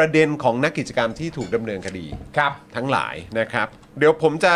[0.00, 2.06] ประเด็นของนักกิจกรรมที่ถูกดำเนินคดี
[2.36, 3.66] ครับ ทั้งหลายนะครับ
[3.98, 4.52] เดี๋ยวผมจะ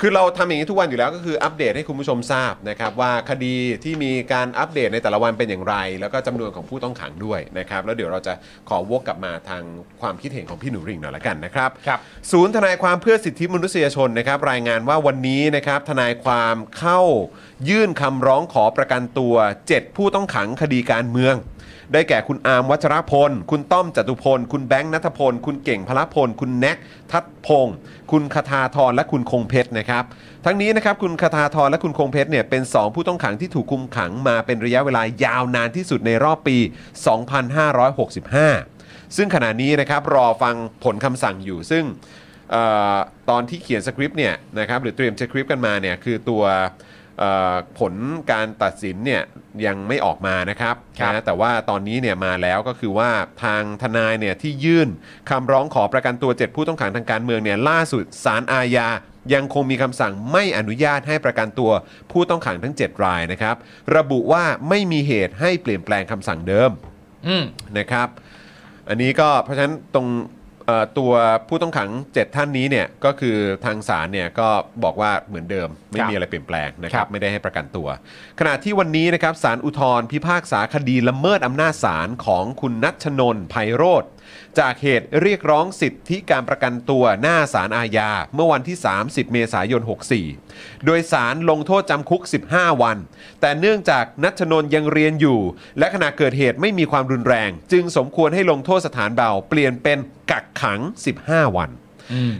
[0.00, 8.34] คือเราทำอย่างนี้ทุกวันอยู่แล้วก็คืออัปเดตให้คุณผู้ชมทราบนะครับ ว่าคดีที่มีการอัปเดตในแต่ละวันเป็นอย่างไร แล้วก็จำนวนของผู้ต้องขังด้วยนะครับ แล้วเดี๋ยวเราจะ
[8.68, 9.62] ขอวกกลับมาทาง
[10.00, 11.98] ความคิดเห็นของพี่หนูริ่งหน่อยละกันนะครับ ครับ
[12.32, 17.00] ศูนย์ทนายความเพื่อสิทธิมนุษยชนนะครับ รายงานว่าวันนี้นะครับ ทนายความเข้า
[17.68, 19.34] ยื่นคำร้องขอประกันตัว
[19.68, 21.36] 7 ผู้ต้องขังคดีการเมือง
[21.92, 26.78] ได้แก่คุณอาร์มวัชรพล คุณต้อมจตุพล คุณแบงค์นัทพล คุณเก่งพลพล คุณแน็ก
[27.12, 27.76] ทัดพงศ์
[28.12, 30.04] คุณคทาธรและคุณคงเพชรนะครับ
[30.44, 36.56] ทั้งนี้นะครับคุณคทาธรและคุณคงเพชรเนี่ยเป็น 2 ผู้ต้องขังที่ถูกคุมขังมาเป็นระยะเวลายาวนานที่สุดในรอบปี
[38.22, 41.84] 2565ซึ่งขณะนี้นะครับรอฟังผลคำสั่งอยู่ ซึ่ง
[42.54, 42.56] อ
[42.94, 42.96] อ
[43.30, 46.42] ตอนที่เขียนสคริปต์เนี่ยนะครับหรือเตรียมสคริปต์กันมาเนี่ยคือตัว
[47.78, 47.94] ผล
[48.32, 49.22] การตัดสินเนี่ย
[49.66, 53.10] ยังไม่ออกมานะครับครับนะแต่ว่าตอนนี้เนี่ยมาแล้วก็คือว่า
[53.44, 54.88] ทางทนายเนี่ยที่ยื่น
[55.30, 58.88] คำร้องขอประกันตัว 7 ผู้ต้องขังทางการเมืองเนี่ยล่าสุดศาลอาญา
[59.34, 61.70] ยังคงมีคำสั่งไม่อนุญาตให้ประกันตัว
[62.12, 63.56] ผู้ต้องขังทั้ง 7 รายนะครับ
[63.96, 66.70] ระบุว่าไม่มีเหตุให้เปลี่ยนแปลงคำสั่งเดิม
[67.26, 67.44] อืม
[67.78, 68.08] นะครับ
[68.88, 70.33] อันนี้ก็เพราะฉะนั้นตรงเอ่อ
[70.98, 71.12] ตัว
[71.48, 74.48] ผู้ต้องขัง 7 ท่านนี้เนี่ยก็คือทางศาลเนี่ยก็
[74.84, 77.88] บอกว่าเหมือนเดิม ไม่ครับมีอะไรเปลี่ยนแปลงนะคครัรับบไม่ได้ให้ประกันตัว
[78.40, 84.04] ขณะที่วันนี้นะครับศาลอุทธรพิพากษาคดีละเมิดอำนาจศาลของคุณนัชนนท์ไพโรธ
[84.58, 89.82] จากเหตุเรียกร้องสิทธิการประกันตัวหน้าศาลอาญา เมื่อวันที่ 30 เมษายน
[90.32, 92.96] 64 โดยสารลงโทษจำคุก 15 วัน
[93.40, 95.40] แต่เนื่องจากนัชนนท์ยังเรียนอยู่
[95.78, 99.98] และขณะเกิดเหตุไม่มีความรุนแรง จึงสมควรให้ลงโทษสถานเบา เปลี่ยนเป็น
[100.30, 100.80] กักขัง
[101.18, 101.70] 15 วัน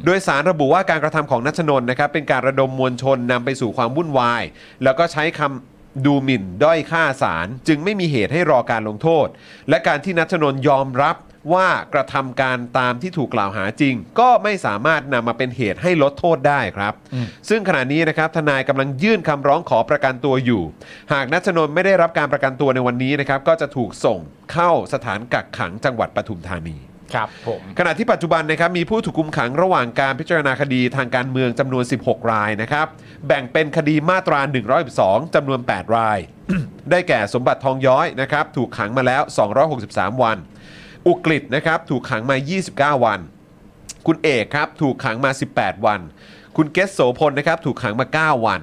[0.05, 4.43] โดยสารระบุว่าการกระทำของนัชนนท์นะครับเป็นการระดมมวลชนนำไปสู่ความวุ่นวาย
[4.85, 9.27] แล้วก็ใช้คำดูหมิ่นด้อยค่าสารจึงไม่มีเหตุให้รอการลงโทษ
[9.69, 11.17] และการที่นัชนนท์ยอมรับ
[11.53, 16.95] ว่ากระทำการตามที่ถูกกล่าวหาจริง ก็ไม่สามารถนำมาเป็นเหตุให้ลดโทษได้ครับ
[17.49, 20.63] ซึ่งขณะนี้นะครับทนายกำลังยื่นคำร้องขอประกันตัวอยู่
[21.13, 24.19] หากนัชนนท์ไม่ได้รับการประกันตัวในวันนี้นะครับก็จะถูกส่ง
[24.53, 26.79] เข้าสถานกักขังจังหวัดปทุมธานี
[27.15, 32.87] ครับผมขณะที่ปัจจุบันนะครับมีผู้ถูกคุมขังระหว่างการพิจารณาคดีทางการเมืองจำนวน 16 รายนะครับ
[33.27, 34.41] แบ่งเป็นคดีมาตรา
[34.87, 36.19] 112จำนวน 8 ราย
[36.91, 39.23] ได้แก่สมบัติทองย้อยนะครับถูกขังมาแล้ว
[39.73, 40.39] 263 วัน
[41.07, 42.37] อุกฤษนะครับถูกขังมา
[42.97, 43.21] 29 วัน
[44.07, 46.01] คุณเอกครับถูกขังมา 18 วัน
[46.57, 48.07] คุณเกสโสพลนะครับถูกขังมา
[48.39, 48.63] 9 วัน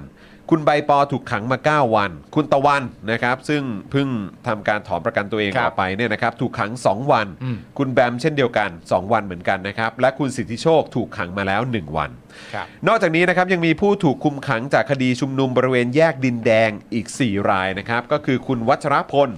[0.50, 4.08] คุณใบปอถูกขังมา 9 วัน คุณตะวันนะครับซึ่งเพิ่ง
[4.46, 12.10] ทำการถอนประกันตัวเองครับออกไปเนี่ยนะครับถูกขัง 2 วัน อืม คุณแบมเช่นเดียวกัน 2 วันเหมือนกันนะครับและคุณสิทธิโชคถูกขังมาแล้ว 1 วัน
[12.54, 19.30] ครับ นอกจากนี้นะครับยังมีผู้ถูกคุมขังจากคดีชุมนุมบริเวณแยกดินแดงอีก 4 รายนะครับก็คือคุณวัชรพล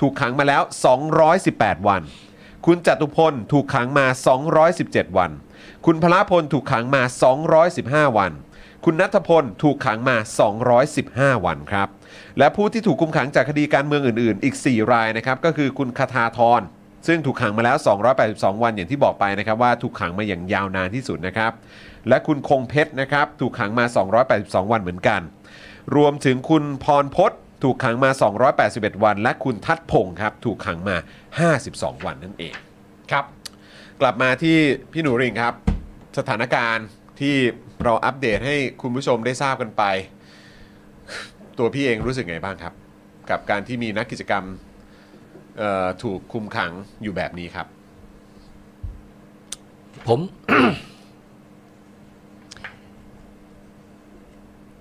[0.00, 0.62] ถูกขังมาแล้ว
[1.24, 2.02] 218 วัน
[2.70, 4.06] คุณจตุพลถูกขังมา
[4.62, 5.30] 217 วัน
[5.86, 7.02] คุณพละพลถูกขังมา
[7.60, 8.32] 215 วัน
[8.84, 10.16] คุณนัทพลถูกขังมา
[10.80, 11.88] 215 วันครับ
[12.38, 16.60] และผู้ที่ถูกคุมขังจากคดีการเมืองอื่น ๆ อีก 4 รายนะครับ ก็คือคุณคาทาธร
[17.06, 17.76] ซึ่งถูกขังมาแล้ว
[18.20, 21.52] 282 วันอย่างที่บอกไปนะครับว่าถูกขังมาอย่างยาวนานที่สุดนะครับ
[22.08, 23.84] และคุณคงเพชรนะครับถูกขังมา
[24.28, 25.20] 282 วันเหมือนกัน
[25.96, 28.10] รวมถึงคุณพรพศ ถูกขังมา
[28.56, 30.96] 281 วัน และคุณทัดพงศ์ครับถูกขังมา
[31.50, 32.54] 52 วันนั่นเอง
[33.12, 33.24] ครับ
[34.00, 34.56] กลับมาที่
[34.92, 35.54] พี่หนูริงครับ
[36.18, 36.86] สถานการณ์
[37.20, 37.34] ที่
[37.84, 39.82] เราอัปเดตให้คุณผู้ชมได้ทราบกันไป
[41.58, 42.74] ตัวพี่เองรู้สึกไงบ้างครับ
[43.30, 44.44] กับการที่มีนักกิจกรรม
[45.58, 47.66] เอ่อถูกคุมขังอยู่แบบนี้ครับ
[50.08, 50.20] ผม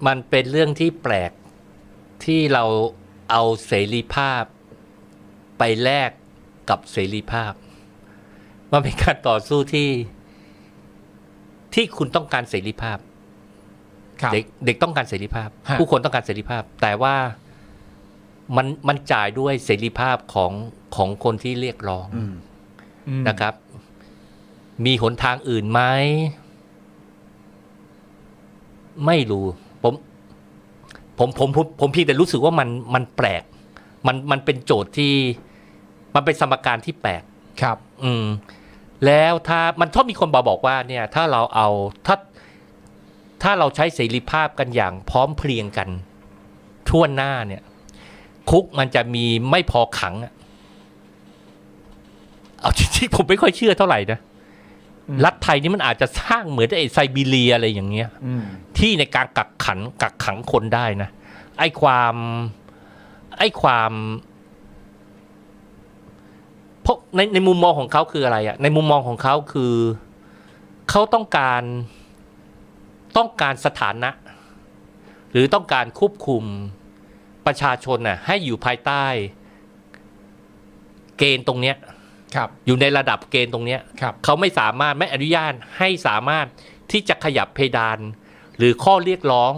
[0.07, 1.31] มันเป็นเรื่องที่แปลก
[2.27, 2.63] ที่เรา
[3.31, 4.43] เอาเสรีภาพ
[5.57, 6.09] ไปแลก
[6.69, 7.53] กับเสรีภาพ
[8.71, 9.89] มันเป็นการต่อสู้ที่
[11.73, 12.97] ที่คุณต้องการเสรีภาพ
[14.21, 17.15] ครับเด็กเด็กต้องการเสรีภาพฮะผู้คนต้องการเสรีภาพ แต่ว่า
[18.55, 20.51] มันมันจ่ายด้วยเสรีภาพของ
[20.95, 22.33] ของคนที่เรียกร้องอืม
[23.27, 23.53] นะครับ
[24.85, 25.81] มีหนทางอื่นไหม
[29.05, 29.45] ไม่รู้
[29.83, 29.93] ผม
[31.19, 33.43] ผมผมผมผมเพียงแต่รู้สึกว่ามันมันแปลก
[34.07, 35.13] มันมันเป็นโจทย์ที่
[36.15, 37.23] มันเป็นสมการที่แปลก
[37.61, 38.25] ครับ อืม
[39.05, 41.67] แล้วถ้ามันชอบมีคนบอกบอกว่า เนี่ย ถ้าเราเอา
[42.07, 42.15] ถ้า
[43.43, 45.89] ถ้าเราใช้เสรีภาพกันอย่างพร้อมเพรียงกัน
[46.89, 47.63] ทั่วหน้าเนี่ย
[48.49, 50.33] คุกมันจะมีไม่พอขังอะ
[52.61, 54.26] เอาจริงๆผมไม่ค่อยเชื่อเท่าไหร่นะอืม
[55.25, 58.43] รัฐไทยนี่มันอาจจะสร้างเหมือนไอ้ไซบีเรียอะไรอย่างเงี้ยอืม
[58.77, 61.09] ที่ในการกักขันกักขังคนได้นะ
[61.59, 62.15] ไอ้ความ
[63.39, 63.91] ไอ้ความ
[66.85, 69.73] พเพราะในในมุมมองของเขาคืออะไรอะในมุมมองของเขาคือ
[70.89, 71.63] เขาต้องการ
[73.17, 74.09] ต้องการสถานะ
[75.31, 76.43] หรือต้องการควบคุม
[77.45, 79.05] ประชาชนน่ะให้อยู่ภายใต้
[81.17, 81.96] เกณฑ์ตรงเนี้ยครับ
[82.65, 86.45] อยู่ในระดับเกณฑ์ตรงเนี้ยครับเขาไม่สามารถไม่อนุญาตให้สามารถ
[86.91, 87.99] ที่จะขยับเพดาน
[88.57, 89.53] หรือข้อเรียกร้อง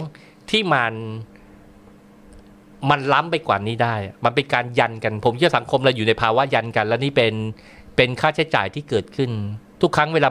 [0.50, 0.94] ที่มัน
[2.90, 3.94] มันล้ำไปกว่านี้ได้
[4.24, 7.34] มันเป็นการยันกัน ผมคิดว่าสังคมเราอยู่ในภาวะยันกัน แล้วนี่เป็น
[7.96, 9.30] เป็นค่าใช้จ่ายที่เกิดขึ้น
[9.82, 10.28] ทุกครั้งเวลา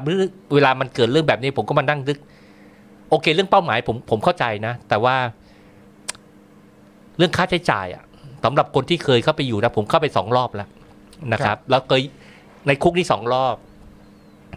[0.53, 2.17] เวลามันเกิดเรื่องแบบนี้ ผมก็มานั่งนึก
[3.09, 5.15] โอเค เรื่องเป้าหมายผมผมเข้าใจนะ แต่ว่า
[7.17, 8.03] เรื่องค่าใช้จ่ายอะ
[8.43, 10.69] สำหรับคนที่เคยเข้าไปอยู่นะ ผมเข้าไปสองรอบแล้ว
[11.33, 12.01] นะครับ แล้วเคย
[12.67, 13.55] ในคุกนี่สองรอบ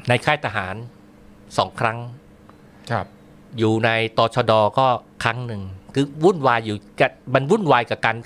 [0.09, 0.75] ในค่ายทหาร
[1.59, 1.99] สองครั้ง
[2.91, 3.07] ครับ
[3.59, 4.87] อยู่ในตชดก็
[5.25, 5.63] ครั้งหนึ่ง
[5.95, 8.17] คือวุ่นวายอยู่กับมันวุ่นวายกับการ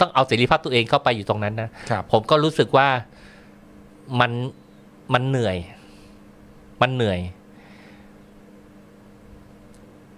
[0.00, 2.88] ต้องเอาเสรีภาพตัวเองเข้าไปอยู่ตรงนั้นนะ ครับ ผมก็รู้สึกว่า
[4.20, 4.32] มัน
[5.14, 5.56] มันเหนื่อย
[6.82, 7.18] มันเหนื่อย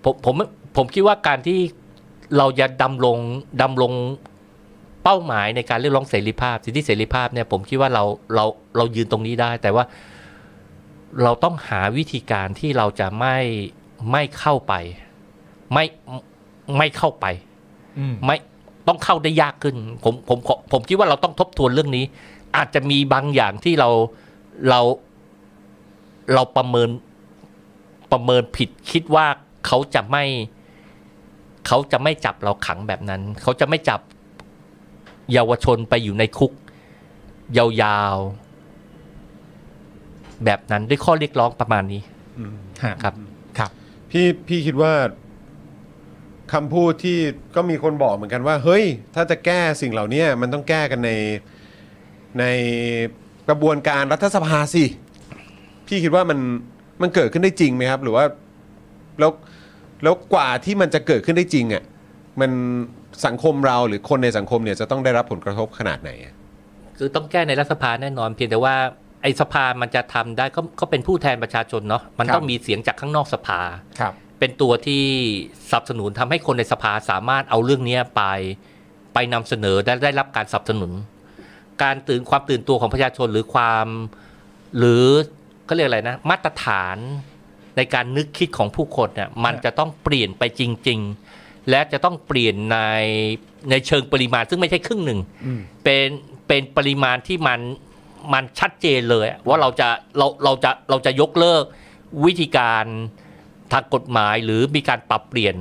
[0.04, 0.34] ผมผม
[0.76, 1.58] ผมคิดว่าการที่
[2.36, 3.18] เราจะดำรง
[3.62, 3.92] ดำรง
[5.04, 8.04] เป้าหมายในการเรียกร้องเสรีภาพสิทธิเสรีภาพเนี่ยผมคิดว่าเรา
[8.34, 8.44] เรา
[8.76, 9.84] เรายืนตรงนี้ได้ แต่ว่า
[11.22, 13.36] เราต้องหาวิธีการที่เราจะไม่
[14.12, 14.74] ไม่เข้าไป
[15.72, 15.84] ไม่
[16.78, 17.26] ไม่เข้าไป
[17.98, 18.36] อืมไม่
[18.88, 22.04] ต้องเข้าได้ยากขึ้นผมผมผมผมคิดว่าเราต้องทบทวนเรื่องนี้
[22.56, 23.90] อาจจะมีบางอย่างที่เรา
[24.68, 24.80] เรา
[26.34, 26.88] เราประเมิน
[28.12, 29.26] ประเมินผิดคิดว่า
[29.66, 30.24] เขาจะไม่
[31.66, 34.00] เขาจะไม่จับเราขังแบบนั้น เขาจะไม่จับ
[35.32, 36.52] เยาวชนไปอยู่ในคุก
[37.58, 42.02] ยาวๆ แบบนั้นด้วยข้อเรียกร้องประมาณนี้
[42.38, 42.54] อืม
[42.84, 43.14] ฮะครับ
[43.58, 43.70] ครับ
[44.10, 44.92] พี่พี่คิดว่า
[46.52, 47.18] คำพูดที่
[47.56, 48.84] ก็มีคนบอกเหมือนกันว่า เฮ้ย
[49.14, 51.10] ถ้าจะแก้สิ่งเหล่านี้มันต้องแก้กันใน
[52.38, 52.44] ใน
[53.48, 54.84] กระบวนการรัฐสภาสิ
[55.86, 56.38] พี่คิดว่ามัน
[57.02, 58.24] มันเกิดขึ้นได้จริงไหมครับ หรือว่า
[59.18, 59.30] แล้ว
[60.02, 61.82] แล้วกว่าที่มันจะเกิดขึ้นได้จริงอะ่ะ
[62.40, 62.52] มัน
[63.26, 66.34] สังคมเราหรือคนในสังคมเนี่ยจะต้องได้รับผลกระทบขนาดไหนอะ
[66.98, 68.74] คือต้องแก้ในรัฐสภาแน่นอนเพียงแต่ว่า
[69.22, 73.60] ไอ้สภามันจะทำได้ก็ก็เป็นผู้แทนประชาชนเนาะมันครับต้องมีเสียงจากข้างนอกสภา
[74.00, 75.04] ครับ เป็นตัวที่
[75.70, 78.22] สนับสนุนทำให้คนในสภาสามารถเอาเรื่องเนี้ยไป
[79.14, 80.92] ไปนำเสนอได้ได้รับการสนับสนุน
[81.82, 83.86] การตื่นความตื่นตัวของประชาชนหรือความ
[84.78, 85.04] หรือ
[85.68, 86.96] ก็เรียกอะไรนะ มาตรฐาน
[87.76, 91.37] ในการนึกคิดของผู้คนเนี่ยมันจะต้องเปลี่ยนไปจริง ๆ
[91.70, 92.78] และจะต้องเปลี่ยนใน
[93.70, 96.08] ในเชิงปริมาณซึ่งไม่ใช่ครึ่งหนึ่งอืมเป็น
[96.48, 97.60] เป็นปริมาณที่มัน
[98.32, 99.88] มันชัดเจนเลยอะว่าเราจะ
[100.18, 101.64] เราเราจะเราจะยกเลิก
[102.26, 102.84] วิธีการ
[103.72, 105.56] ทางกฎหมายหรือมีการปรับเปลี่ยน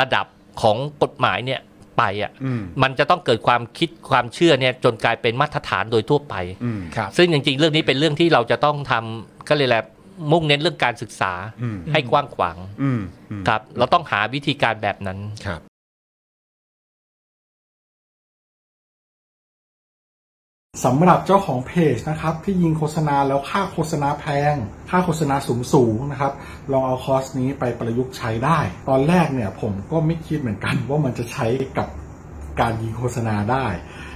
[0.00, 0.26] ระดับ
[0.62, 1.60] ของกฎหมายเนี่ย
[1.98, 6.34] ไปอะอืมมันจะต้องเกิดความคิดความเชื่อเนี่ยจนกลายเป็นมาตรฐานโดยทั่วไป
[6.64, 9.82] อืมครับซึ่งจริงๆ เรื่องนี้เป็นเรื่องที่เราจะต้องทำก็เลยแหละ
[10.30, 11.32] มุ่งเน้นเรื่องการศึกษา
[11.62, 13.00] อืมให้กว้างขวางอืม
[13.30, 15.60] อืมครับ เราต้องหาวิธีการแบบนั้นครับ
[20.84, 24.54] สำหรับเจ้าของเพจนะครับที่ยิงโฆษณาแล้วค่าโฆษณาแพง
[24.90, 26.32] ค่าโฆษณาสูงสูงๆนะครับ
[26.72, 31.46] ลองเอาคอร์สนี้ไปประยุกต์ใช้ได้ ตอนแรกเนี่ยผมก็ไม่คิดเหมือนกันว่ามันจะใช้
[31.78, 31.88] กับ
[32.60, 33.66] การยิงโฆษณาได้